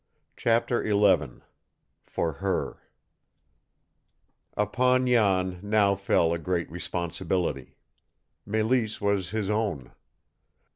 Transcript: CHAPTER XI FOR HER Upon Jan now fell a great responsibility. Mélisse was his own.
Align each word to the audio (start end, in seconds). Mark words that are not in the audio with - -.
CHAPTER 0.35 0.83
XI 0.83 1.41
FOR 2.05 2.31
HER 2.33 2.81
Upon 4.57 5.05
Jan 5.05 5.59
now 5.61 5.93
fell 5.93 6.33
a 6.33 6.39
great 6.39 6.67
responsibility. 6.71 7.75
Mélisse 8.47 8.99
was 8.99 9.29
his 9.29 9.51
own. 9.51 9.91